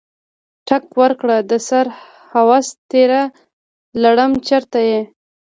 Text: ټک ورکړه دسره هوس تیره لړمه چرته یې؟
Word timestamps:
ټک 0.67 0.85
ورکړه 1.01 1.37
دسره 1.51 1.91
هوس 2.31 2.67
تیره 2.91 3.21
لړمه 4.01 4.39
چرته 4.47 4.79
یې؟ 4.89 5.01